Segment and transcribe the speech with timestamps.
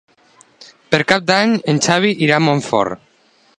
[0.95, 3.07] Per Cap d'Any en Xavi irà a Montfort.